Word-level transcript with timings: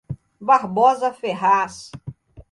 Barbosa 0.41 1.13
Ferraz 1.13 1.91